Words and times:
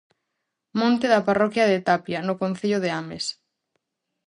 Monte 0.79 1.05
da 1.13 1.25
parroquia 1.27 1.69
de 1.71 1.79
Tapia, 1.87 2.19
no 2.27 2.33
concello 2.41 2.79
de 2.81 2.89
Ames. 3.01 3.25